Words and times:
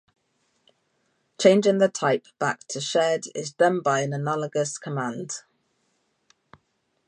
Changing 1.39 1.77
the 1.77 1.87
type 1.87 2.25
back 2.39 2.61
to 2.69 2.81
shared 2.81 3.25
is 3.35 3.51
done 3.53 3.81
by 3.81 3.99
an 3.99 4.13
analogous 4.13 4.79
command. 4.79 5.43